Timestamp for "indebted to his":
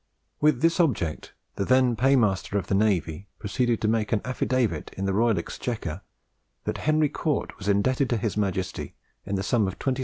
7.67-8.35